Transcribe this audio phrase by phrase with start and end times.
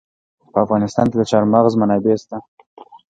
[0.51, 2.37] په افغانستان کې د چار مغز منابع شته.